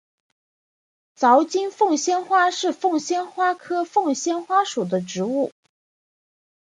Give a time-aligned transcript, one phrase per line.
[1.13, 5.51] 槽茎凤仙花是凤仙花科凤仙花属的植物。